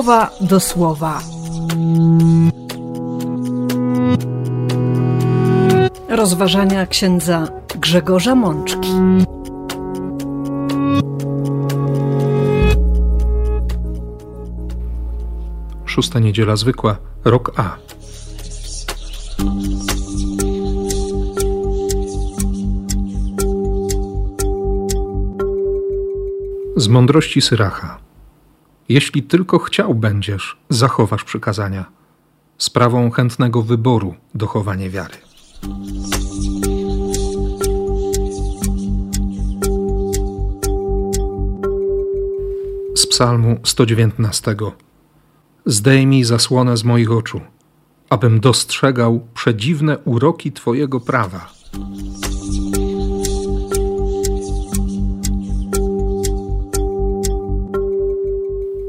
[0.00, 1.20] słowa do słowa.
[6.08, 8.88] Rozważania księdza Grzegorza Mączki.
[15.84, 17.76] Szósta niedziela zwykła, rok A.
[26.76, 28.09] Z mądrości Syracha.
[28.90, 31.84] Jeśli tylko chciał będziesz, zachowasz przykazania.
[32.58, 35.14] Sprawą chętnego wyboru dochowanie wiary.
[42.94, 44.56] Z Psalmu 119.
[45.66, 47.40] Zdejmij zasłonę z moich oczu,
[48.08, 51.52] abym dostrzegał przedziwne uroki Twojego prawa.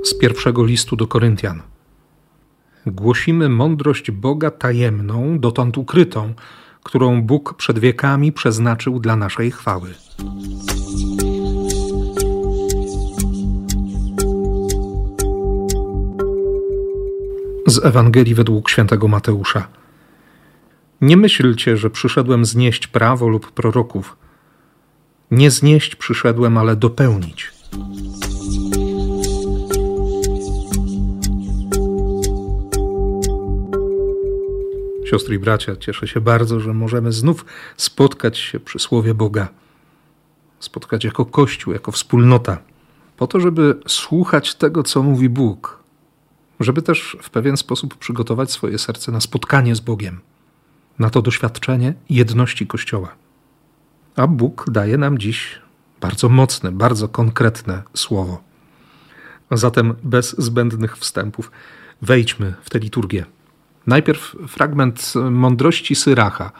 [0.03, 1.61] Z pierwszego listu do Koryntian.
[2.85, 6.33] Głosimy mądrość Boga tajemną, dotąd ukrytą,
[6.83, 9.93] którą Bóg przed wiekami przeznaczył dla naszej chwały.
[17.67, 19.67] Z Ewangelii według świętego Mateusza.
[21.01, 24.17] Nie myślcie, że przyszedłem znieść prawo lub proroków.
[25.31, 27.51] Nie znieść przyszedłem, ale dopełnić.
[35.11, 37.45] Siostry i bracia, cieszę się bardzo, że możemy znów
[37.77, 39.47] spotkać się przy Słowie Boga.
[40.59, 42.57] Spotkać jako Kościół, jako wspólnota,
[43.17, 45.83] po to, żeby słuchać tego, co mówi Bóg,
[46.59, 50.19] żeby też w pewien sposób przygotować swoje serce na spotkanie z Bogiem,
[50.99, 53.15] na to doświadczenie jedności Kościoła.
[54.15, 55.61] A Bóg daje nam dziś
[56.01, 58.43] bardzo mocne, bardzo konkretne słowo.
[59.51, 61.51] Zatem bez zbędnych wstępów
[62.01, 63.25] wejdźmy w tę liturgię.
[63.87, 66.51] Najpierw fragment mądrości Syracha,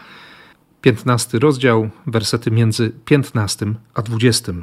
[0.81, 4.53] 15 rozdział, wersety między 15 a 20.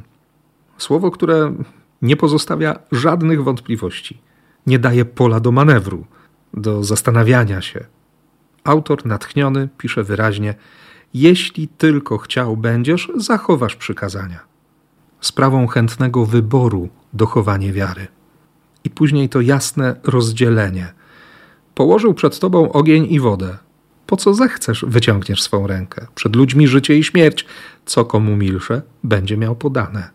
[0.78, 1.54] Słowo, które
[2.02, 4.20] nie pozostawia żadnych wątpliwości,
[4.66, 6.06] nie daje pola do manewru,
[6.54, 7.84] do zastanawiania się.
[8.64, 10.54] Autor natchniony pisze wyraźnie:
[11.14, 14.40] Jeśli tylko chciał będziesz, zachowasz przykazania.
[15.20, 18.06] Sprawą chętnego wyboru dochowanie wiary.
[18.84, 20.97] I później to jasne rozdzielenie
[21.78, 23.58] Położył przed tobą ogień i wodę.
[24.06, 26.06] Po co zechcesz, wyciągniesz swą rękę.
[26.14, 27.46] Przed ludźmi życie i śmierć.
[27.86, 30.10] Co komu milsze, będzie miał podane.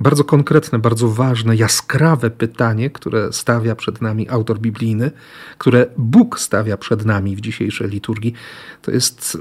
[0.00, 5.10] Bardzo konkretne, bardzo ważne, jaskrawe pytanie, które stawia przed nami autor biblijny,
[5.58, 8.34] które Bóg stawia przed nami w dzisiejszej liturgii,
[8.82, 9.38] to jest,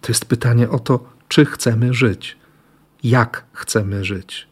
[0.00, 2.36] to jest pytanie o to, czy chcemy żyć,
[3.02, 4.48] jak chcemy żyć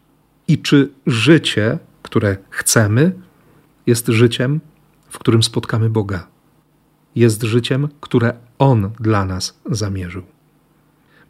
[0.48, 3.12] i czy życie, które chcemy,
[3.86, 4.60] jest życiem
[5.08, 6.26] w którym spotkamy Boga.
[7.14, 10.22] Jest życiem, które On dla nas zamierzył.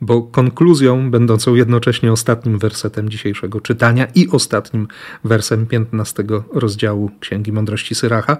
[0.00, 4.88] Bo konkluzją, będącą jednocześnie ostatnim wersetem dzisiejszego czytania i ostatnim
[5.24, 8.36] wersem 15 rozdziału Księgi Mądrości Syracha,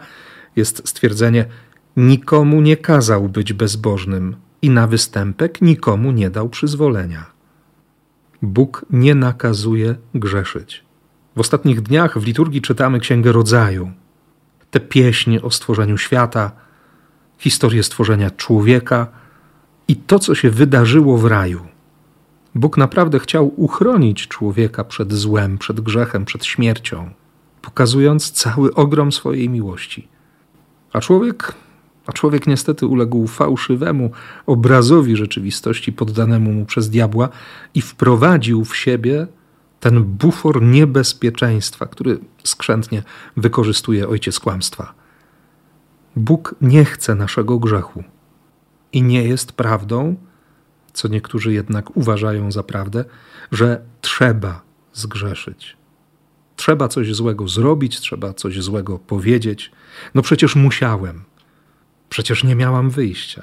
[0.56, 1.44] jest stwierdzenie:
[1.97, 7.26] Nikomu nie kazał być bezbożnym i na występek nikomu nie dał przyzwolenia.
[8.43, 10.84] Bóg nie nakazuje grzeszyć.
[11.37, 13.93] W ostatnich dniach w liturgii czytamy Księgę Rodzaju,
[14.70, 16.52] te pieśni o stworzeniu świata,
[17.38, 19.06] historię stworzenia człowieka
[19.88, 21.60] i to, co się wydarzyło w raju.
[22.54, 27.10] Bóg naprawdę chciał uchronić człowieka przed złem, przed grzechem, przed śmiercią,
[27.62, 30.08] pokazując cały ogrom swojej miłości.
[30.92, 31.54] A człowiek,
[32.06, 34.10] a człowiek niestety uległ fałszywemu
[34.46, 37.28] obrazowi rzeczywistości poddanemu mu przez diabła
[37.74, 39.26] i wprowadził w siebie
[39.80, 43.02] ten bufor niebezpieczeństwa, który skrzętnie
[43.36, 44.94] wykorzystuje ojciec kłamstwa.
[46.16, 48.04] Bóg nie chce naszego grzechu
[48.92, 50.16] i nie jest prawdą,
[50.92, 53.04] co niektórzy jednak uważają za prawdę,
[53.52, 55.76] że trzeba zgrzeszyć.
[56.56, 59.70] Trzeba coś złego zrobić, trzeba coś złego powiedzieć.
[60.14, 61.24] No przecież musiałem,
[62.08, 63.42] przecież nie miałam wyjścia.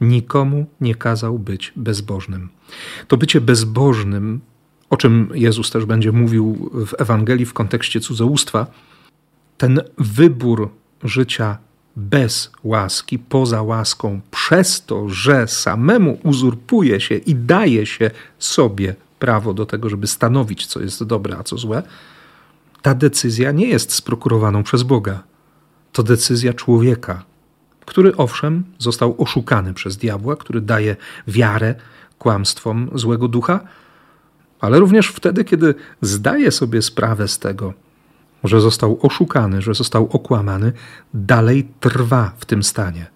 [0.00, 2.48] Nikomu nie kazał być bezbożnym.
[3.08, 4.40] To bycie bezbożnym
[4.90, 8.66] o czym Jezus też będzie mówił w Ewangelii w kontekście cudzołóstwa,
[9.58, 10.70] ten wybór
[11.02, 11.58] życia
[11.96, 19.54] bez łaski, poza łaską, przez to, że samemu uzurpuje się i daje się sobie prawo
[19.54, 21.82] do tego, żeby stanowić, co jest dobre, a co złe,
[22.82, 25.22] ta decyzja nie jest sprokurowaną przez Boga.
[25.92, 27.24] To decyzja człowieka,
[27.86, 30.96] który owszem został oszukany przez diabła, który daje
[31.28, 31.74] wiarę
[32.18, 33.60] kłamstwom złego ducha,
[34.64, 37.74] ale również wtedy, kiedy zdaje sobie sprawę z tego,
[38.44, 40.72] że został oszukany, że został okłamany,
[41.14, 43.06] dalej trwa w tym stanie.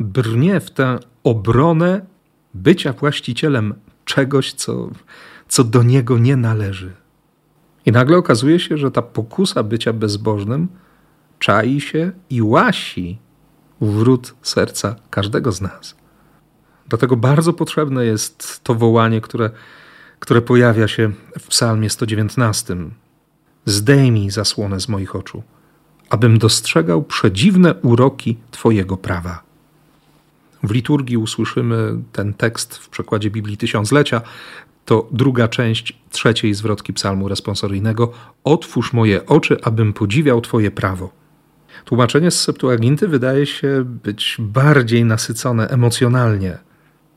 [0.00, 2.06] Brnie w tę obronę
[2.54, 3.74] bycia właścicielem
[4.04, 4.90] czegoś, co,
[5.48, 6.92] co do niego nie należy.
[7.86, 10.68] I nagle okazuje się, że ta pokusa bycia bezbożnym
[11.38, 13.18] czai się i łasi
[13.80, 15.96] wrót serca każdego z nas.
[16.88, 19.50] Dlatego bardzo potrzebne jest to wołanie, które,
[20.20, 22.76] które pojawia się w Psalmie 119.
[23.64, 25.42] Zdejmij zasłonę z moich oczu,
[26.10, 29.42] abym dostrzegał przedziwne uroki Twojego prawa.
[30.62, 34.20] W liturgii usłyszymy ten tekst w przekładzie Biblii Tysiąclecia.
[34.84, 38.12] To druga część trzeciej zwrotki psalmu responsoryjnego.
[38.44, 41.10] Otwórz moje oczy, abym podziwiał Twoje prawo.
[41.84, 46.58] Tłumaczenie z Septuaginty wydaje się być bardziej nasycone emocjonalnie.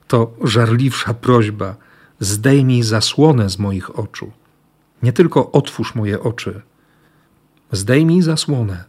[0.07, 1.75] To żarliwsza prośba:
[2.23, 4.31] zdejmij zasłonę z moich oczu.
[5.03, 6.61] Nie tylko otwórz moje oczy,
[7.71, 8.83] zdejmij zasłonę.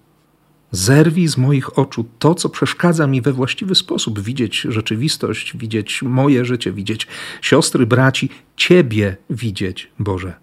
[0.71, 6.45] Zerwij z moich oczu to, co przeszkadza mi we właściwy sposób widzieć rzeczywistość, widzieć moje
[6.45, 7.07] życie, widzieć
[7.43, 10.35] siostry, braci, Ciebie widzieć, Boże.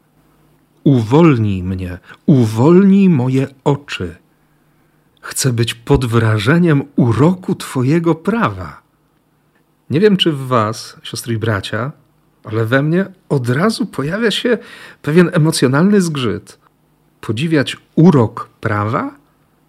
[0.84, 4.16] Uwolnij mnie, uwolnij moje oczy.
[5.22, 8.82] Chcę być pod wrażeniem uroku Twojego prawa.
[9.90, 11.92] Nie wiem, czy w Was, siostry i bracia,
[12.44, 14.58] ale we mnie od razu pojawia się
[15.02, 16.60] pewien emocjonalny zgrzyt.
[17.22, 19.16] Podziwiać urok prawa?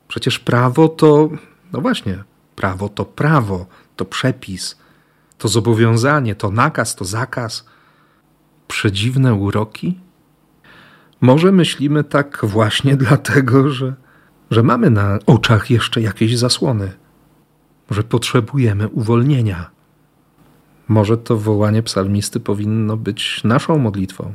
[0.09, 1.31] Przecież prawo to,
[1.73, 2.25] no właśnie,
[2.57, 3.67] prawo to prawo,
[3.97, 4.79] to przepis,
[5.39, 7.67] to zobowiązanie, to nakaz, to zakaz.
[8.69, 10.01] Przedziwne uroki?
[11.21, 13.95] Może myślimy tak właśnie dlatego, że,
[14.51, 16.93] że mamy na oczach jeszcze jakieś zasłony,
[17.91, 19.71] że potrzebujemy uwolnienia.
[20.93, 24.33] Może to wołanie psalmisty powinno być naszą modlitwą,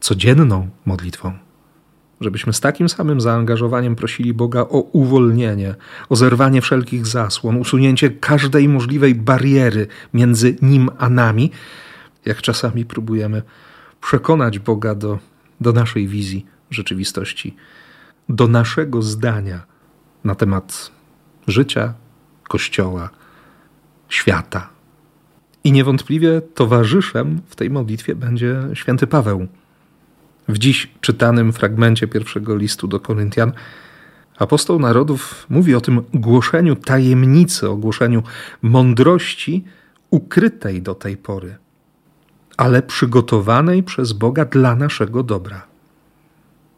[0.00, 1.32] codzienną modlitwą
[2.20, 5.74] żebyśmy z takim samym zaangażowaniem prosili Boga o uwolnienie,
[6.08, 11.50] o zerwanie wszelkich zasłon, usunięcie każdej możliwej bariery między Nim a nami,
[12.24, 13.42] jak czasami próbujemy
[14.00, 15.18] przekonać Boga do,
[15.60, 17.56] do naszej wizji rzeczywistości,
[18.28, 19.62] do naszego zdania
[20.24, 20.90] na temat
[21.46, 21.94] życia,
[22.48, 23.10] Kościoła,
[24.08, 24.73] świata.
[25.64, 29.48] I niewątpliwie towarzyszem w tej modlitwie będzie święty Paweł
[30.48, 33.52] w dziś czytanym fragmencie pierwszego listu do Koryntian
[34.38, 38.22] apostoł narodów mówi o tym głoszeniu tajemnicy, o głoszeniu
[38.62, 39.64] mądrości
[40.10, 41.56] ukrytej do tej pory,
[42.56, 45.66] ale przygotowanej przez Boga dla naszego dobra.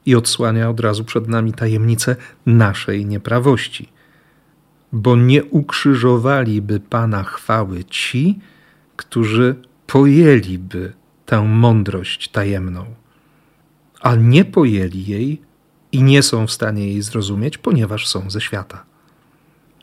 [0.06, 2.16] I odsłania od razu przed nami tajemnicę
[2.46, 3.88] naszej nieprawości.
[4.92, 8.38] Bo nie ukrzyżowaliby Pana chwały ci,
[8.96, 9.54] którzy
[9.86, 10.92] pojęliby
[11.26, 12.86] tę mądrość tajemną
[14.06, 15.42] a nie pojęli jej
[15.92, 18.84] i nie są w stanie jej zrozumieć, ponieważ są ze świata.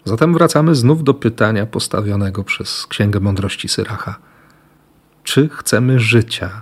[0.05, 4.15] Zatem wracamy znów do pytania postawionego przez Księgę Mądrości Syracha.
[5.23, 6.61] Czy chcemy życia?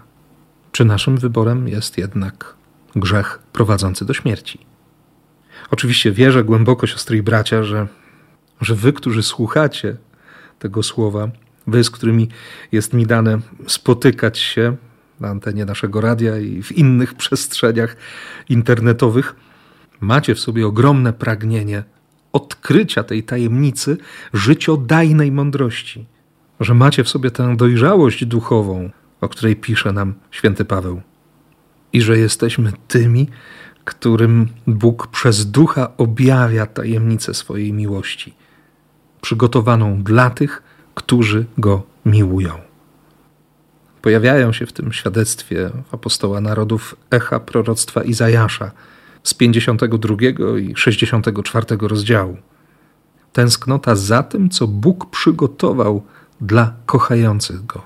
[0.72, 2.56] Czy naszym wyborem jest jednak
[2.96, 4.66] grzech prowadzący do śmierci?
[5.72, 7.88] Oczywiście wierzę głęboko, siostry i bracia, że,
[8.62, 9.98] że wy, którzy słuchacie
[10.60, 11.28] tego słowa,
[11.68, 12.30] wy, z którymi
[12.72, 14.76] jest mi dane spotykać się
[15.20, 17.96] na antenie naszego radia i w innych przestrzeniach
[18.50, 19.36] internetowych,
[20.02, 21.84] macie w sobie ogromne pragnienie
[22.34, 23.98] odkrycia tej tajemnicy
[24.34, 26.06] życiodajnej mądrości,
[26.60, 28.90] że macie w sobie tę dojrzałość duchową,
[29.22, 31.02] o której pisze nam święty Paweł,
[31.94, 33.28] i że jesteśmy tymi,
[33.86, 38.34] którym Bóg przez ducha objawia tajemnicę swojej miłości,
[39.22, 40.64] przygotowaną dla tych,
[40.96, 42.72] którzy go miłują.
[44.02, 48.72] Pojawiają się w tym świadectwie apostoła narodów echa proroctwa Izajasza
[49.24, 50.16] z 52
[50.60, 52.38] i 64 rozdziału.
[53.34, 56.04] Tęsknota za tym, co Bóg przygotował
[56.42, 57.82] dla kochających go.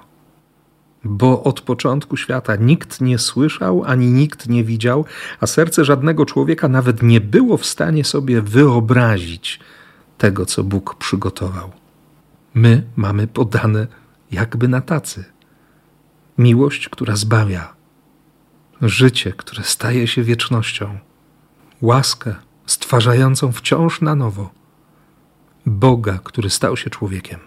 [1.03, 5.05] Bo od początku świata nikt nie słyszał ani nikt nie widział,
[5.39, 9.59] a serce żadnego człowieka nawet nie było w stanie sobie wyobrazić
[10.17, 11.71] tego, co Bóg przygotował.
[12.55, 13.87] My mamy podane
[14.31, 15.25] jakby na tacy
[16.37, 17.73] miłość, która zbawia,
[18.81, 20.97] życie, które staje się wiecznością,
[21.81, 22.35] łaskę
[22.65, 24.49] stwarzającą wciąż na nowo,
[25.65, 27.39] Boga, który stał się człowiekiem.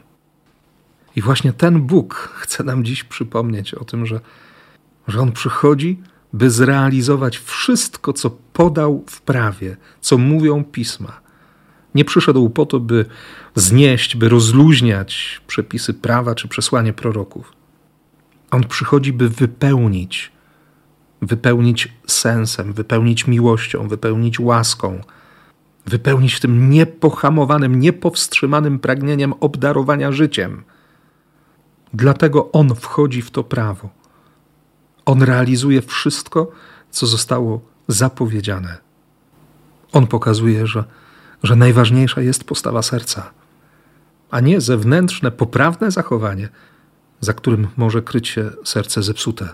[1.17, 4.21] I właśnie ten Bóg chce nam dziś przypomnieć o tym, że,
[5.09, 6.01] że On przychodzi,
[6.33, 11.21] by zrealizować wszystko, co podał w prawie, co mówią pisma.
[11.95, 13.05] Nie przyszedł po to, by
[13.55, 17.53] znieść, by rozluźniać przepisy prawa czy przesłanie proroków.
[18.51, 20.33] On przychodzi, by wypełnić
[21.23, 25.01] wypełnić sensem, wypełnić miłością, wypełnić łaską,
[25.87, 30.65] wypełnić tym niepohamowanym, niepowstrzymanym pragnieniem obdarowania życiem.
[31.95, 33.89] Dlatego On wchodzi w to prawo.
[35.05, 36.51] On realizuje wszystko,
[36.91, 38.79] co zostało zapowiedziane.
[39.93, 40.85] On pokazuje, że,
[41.43, 43.31] że najważniejsza jest postawa serca,
[44.31, 46.49] a nie zewnętrzne, poprawne zachowanie,
[47.21, 49.49] za którym może kryć się serce zepsute,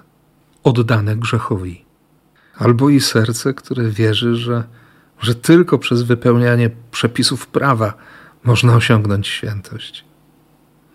[0.63, 1.85] oddane grzechowi.
[2.57, 4.65] Albo i serce, które wierzy, że,
[5.21, 7.95] że tylko przez wypełnianie przepisów prawa
[8.45, 10.05] można osiągnąć świętość.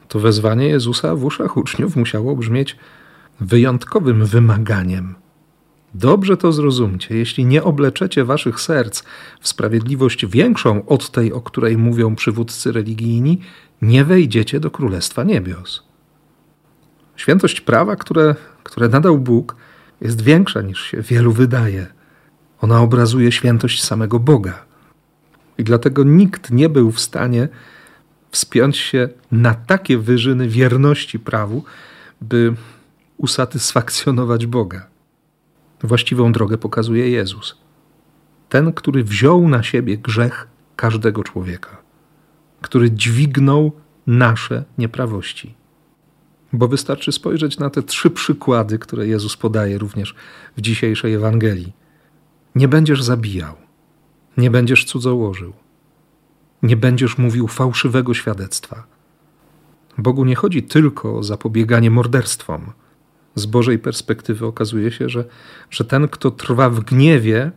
[0.08, 2.77] To wezwanie Jezusa w uszach uczniów musiało brzmieć
[3.39, 5.15] wyjątkowym wymaganiem.
[5.93, 9.03] Dobrze to zrozumcie, jeśli nie obleczecie waszych serc
[9.41, 13.41] w sprawiedliwość większą od tej, o której mówią przywódcy religijni,
[13.81, 15.84] nie wejdziecie do Królestwa Niebios.
[17.15, 19.55] Świętość prawa, które, które nadał Bóg,
[20.01, 21.88] jest większa niż się wielu wydaje.
[22.62, 24.65] Ona obrazuje świętość samego Boga.
[25.58, 27.48] I dlatego nikt nie był w stanie
[28.31, 31.63] wspiąć się na takie wyżyny wierności prawu,
[32.22, 32.53] by
[33.17, 34.88] usatysfakcjonować Boga.
[35.83, 37.57] Właściwą drogę pokazuje Jezus.
[38.50, 41.77] Ten, który wziął na siebie grzech każdego człowieka,
[42.62, 43.71] który dźwignął
[44.07, 45.55] nasze nieprawości.
[46.53, 50.15] Bo wystarczy spojrzeć na te trzy przykłady, które Jezus podaje również
[50.57, 51.74] w dzisiejszej Ewangelii.
[52.55, 53.55] Nie będziesz zabijał,
[54.38, 55.53] nie będziesz cudzołożył,
[56.63, 58.83] nie będziesz mówił fałszywego świadectwa.
[59.98, 62.71] Bogu nie chodzi tylko o zapobieganie morderstwom.
[63.39, 65.25] Z Bożej perspektywy okazuje się, że,
[65.69, 67.51] że ten, kto trwa w gniewie,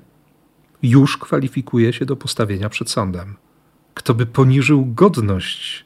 [0.82, 3.36] już kwalifikuje się do postawienia przed sądem.
[3.94, 5.84] Kto by poniżył godność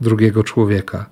[0.00, 1.06] drugiego człowieka,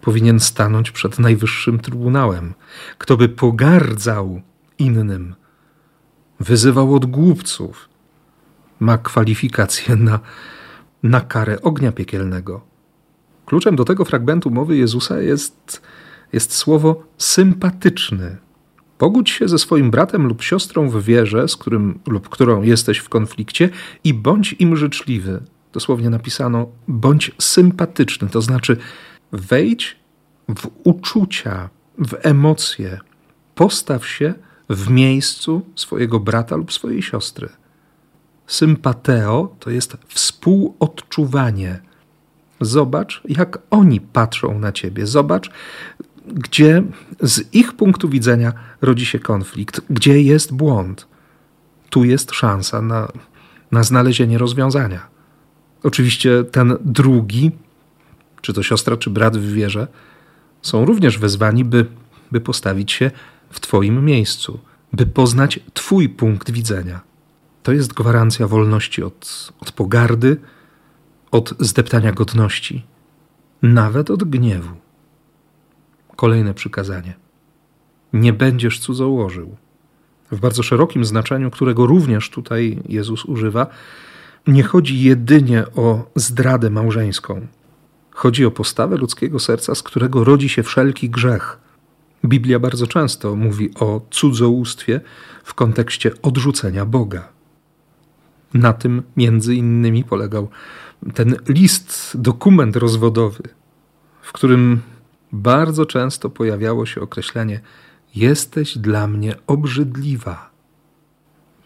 [0.00, 2.54] powinien stanąć przed najwyższym trybunałem.
[2.98, 4.40] Kto by pogardzał
[4.78, 5.34] innym,
[6.40, 7.88] wyzywał od głupców,
[8.80, 10.20] ma kwalifikację na,
[11.02, 12.60] na karę ognia piekielnego.
[13.46, 15.82] Kluczem do tego fragmentu mowy Jezusa jest,
[16.32, 18.36] jest słowo sympatyczny.
[18.98, 23.08] Pogódź się ze swoim bratem lub siostrą w wierze, z którym lub którą jesteś w
[23.08, 23.70] konflikcie,
[24.04, 25.42] i bądź im życzliwy.
[25.72, 28.76] Dosłownie napisano: bądź sympatyczny, to znaczy
[29.32, 29.96] wejdź
[30.48, 31.68] w uczucia,
[31.98, 33.00] w emocje,
[33.54, 34.34] postaw się
[34.70, 37.48] w miejscu swojego brata lub swojej siostry.
[38.46, 41.80] Sympateo to jest współodczuwanie.
[42.60, 45.06] Zobacz, jak oni patrzą na ciebie.
[45.06, 45.50] Zobacz,
[46.26, 46.82] gdzie
[47.20, 51.06] z ich punktu widzenia rodzi się konflikt, gdzie jest błąd.
[51.90, 53.08] Tu jest szansa na,
[53.72, 55.06] na znalezienie rozwiązania.
[55.82, 57.50] Oczywiście ten drugi,
[58.40, 59.88] czy to siostra, czy brat w wierze,
[60.62, 61.86] są również wezwani, by,
[62.32, 63.10] by postawić się
[63.50, 64.60] w Twoim miejscu,
[64.92, 67.00] by poznać Twój punkt widzenia.
[67.62, 70.36] To jest gwarancja wolności od, od pogardy,
[71.30, 72.86] od zdeptania godności,
[73.62, 74.76] nawet od gniewu.
[76.20, 77.14] Kolejne przykazanie.
[78.12, 79.56] Nie będziesz cudzołożył.
[80.30, 83.66] W bardzo szerokim znaczeniu, którego również tutaj Jezus używa,
[84.46, 87.46] nie chodzi jedynie o zdradę małżeńską.
[88.10, 91.58] Chodzi o postawę ludzkiego serca, z którego rodzi się wszelki grzech.
[92.24, 95.00] Biblia bardzo często mówi o cudzołóstwie
[95.44, 97.28] w kontekście odrzucenia Boga.
[98.54, 100.48] Na tym między innymi polegał
[101.14, 103.42] ten list, dokument rozwodowy,
[104.22, 104.80] w którym
[105.32, 107.60] bardzo często pojawiało się określenie:
[108.14, 110.50] Jesteś dla mnie obrzydliwa.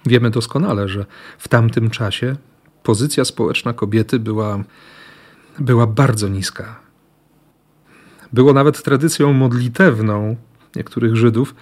[0.07, 1.07] Wiemy doskonale, że
[1.39, 2.37] w tamtym czasie
[2.83, 4.65] pozycja społeczna kobiety była,
[5.59, 6.81] była bardzo niska.
[8.33, 10.37] Było nawet tradycją modlitewną
[10.77, 11.55] niektórych Żydów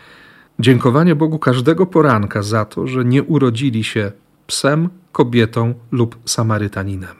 [0.58, 4.12] dziękowanie Bogu każdego poranka za to, że nie urodzili się
[4.46, 7.16] psem, kobietą lub Samarytaninem.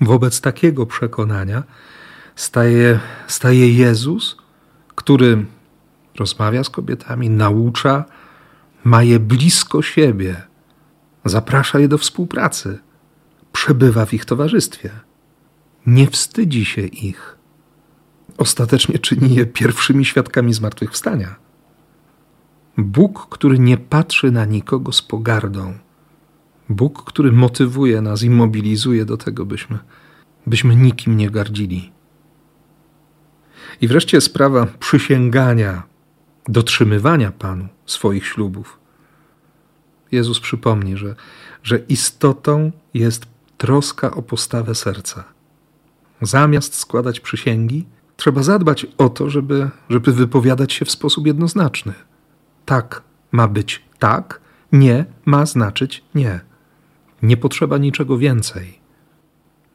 [0.00, 1.62] Wobec takiego przekonania
[2.42, 4.36] staje, staje Jezus,
[4.94, 5.46] który
[6.18, 8.04] rozmawia z kobietami, naucza,
[8.84, 10.42] ma je blisko siebie,
[11.24, 12.78] zaprasza je do współpracy,
[13.52, 14.90] przebywa w ich towarzystwie,
[15.86, 17.38] nie wstydzi się ich.
[18.38, 21.34] Ostatecznie czyni je pierwszymi świadkami zmartwychwstania.
[22.78, 25.74] Bóg, który nie patrzy na nikogo z pogardą,
[26.68, 29.78] Bóg, który motywuje nas i mobilizuje do tego, byśmy,
[30.46, 31.92] byśmy nikim nie gardzili.
[33.80, 35.82] I wreszcie sprawa przysięgania,
[36.48, 38.78] dotrzymywania Panu swoich ślubów.
[40.12, 41.14] Jezus przypomni, że,
[41.62, 43.26] że istotą jest
[43.58, 45.24] troska o postawę serca.
[46.22, 47.86] Zamiast składać przysięgi,
[48.16, 51.92] trzeba zadbać o to, żeby, żeby wypowiadać się w sposób jednoznaczny.
[52.64, 53.02] Tak,
[53.32, 54.40] ma być tak,
[54.72, 56.40] nie ma znaczyć nie.
[57.22, 58.78] Nie potrzeba niczego więcej.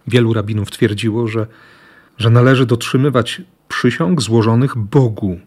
[0.07, 1.47] Wielu rabinów twierdziło, że,
[2.17, 3.41] że należy dotrzymywać
[3.77, 5.39] przysiąg złożonych Bogu,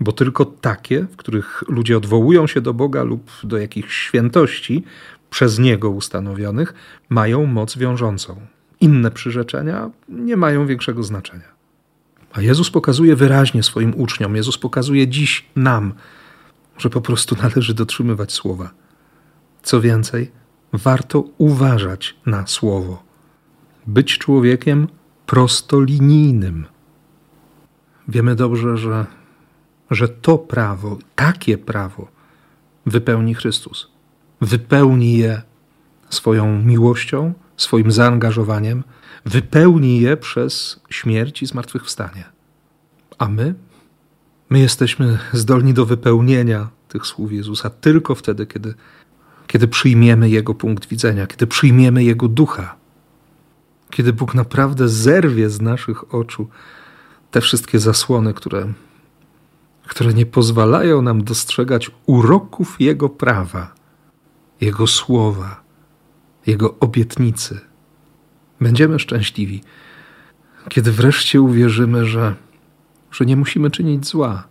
[0.00, 4.84] bo tylko takie, w których ludzie odwołują się do Boga lub do jakichś świętości
[5.30, 6.74] przez Niego ustanowionych,
[7.08, 8.40] mają moc wiążącą.
[8.80, 11.48] Inne przyrzeczenia nie mają większego znaczenia.
[12.32, 15.92] A Jezus pokazuje wyraźnie swoim uczniom, Jezus pokazuje dziś nam,
[16.78, 18.70] że po prostu należy dotrzymywać słowa.
[19.62, 20.30] Co więcej,
[20.72, 23.02] warto uważać na słowo.
[23.86, 24.88] Być człowiekiem
[25.26, 26.66] prostolinijnym.
[28.08, 29.06] Wiemy dobrze, że,
[29.90, 32.08] że to prawo, takie prawo
[32.86, 33.88] wypełni Chrystus.
[34.40, 35.42] Wypełni je
[36.10, 38.84] swoją miłością, swoim zaangażowaniem,
[39.24, 42.24] wypełni je przez śmierć i zmartwychwstanie.
[43.18, 43.54] A my?
[44.50, 48.74] My jesteśmy zdolni do wypełnienia tych słów Jezusa tylko wtedy, kiedy,
[49.46, 52.76] kiedy przyjmiemy Jego punkt widzenia, kiedy przyjmiemy Jego ducha,
[53.90, 56.48] kiedy Bóg naprawdę zerwie z naszych oczu
[57.30, 58.72] te wszystkie zasłony, które,
[59.86, 63.74] które nie pozwalają nam dostrzegać uroków Jego prawa,
[64.60, 65.60] Jego słowa,
[66.46, 67.60] Jego obietnicy.
[68.60, 69.62] Będziemy szczęśliwi,
[70.68, 72.34] kiedy wreszcie uwierzymy, że,
[73.10, 74.48] że nie musimy czynić zła,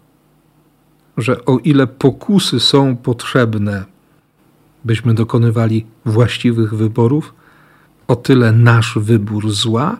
[1.17, 3.85] że o ile pokusy są potrzebne,
[4.83, 7.33] byśmy dokonywali właściwych wyborów,
[8.07, 9.97] o tyle nasz wybór zła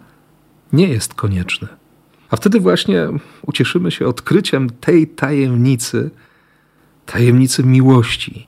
[0.74, 1.68] nie jest konieczny.
[2.30, 3.08] A wtedy właśnie
[3.42, 6.10] ucieszymy się odkryciem tej tajemnicy,
[7.06, 8.48] tajemnicy miłości,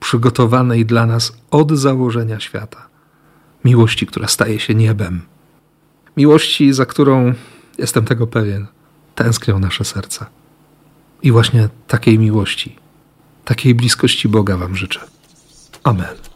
[0.00, 2.88] przygotowanej dla nas od założenia świata.
[3.64, 5.22] Miłości, która staje się niebem.
[6.16, 7.34] Miłości, za którą,
[7.78, 8.66] jestem tego pewien,
[9.14, 10.26] tęsknią nasze serca.
[11.22, 12.76] I właśnie takiej miłości,
[13.44, 15.00] takiej bliskości Boga Wam życzę.
[15.84, 16.31] Amen.